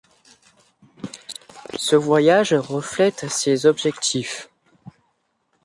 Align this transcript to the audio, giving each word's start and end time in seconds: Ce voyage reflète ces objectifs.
Ce 1.75 1.95
voyage 1.95 2.53
reflète 2.55 3.29
ces 3.29 3.67
objectifs. 3.67 4.49